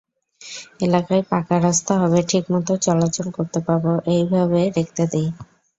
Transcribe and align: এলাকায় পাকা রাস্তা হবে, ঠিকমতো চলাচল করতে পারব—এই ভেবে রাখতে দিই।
এলাকায় 0.79 1.23
পাকা 1.31 1.55
রাস্তা 1.59 1.93
হবে, 2.01 2.19
ঠিকমতো 2.29 2.73
চলাচল 2.85 3.27
করতে 3.37 3.59
পারব—এই 3.67 4.21
ভেবে 4.31 4.61
রাখতে 4.77 5.03
দিই। 5.11 5.27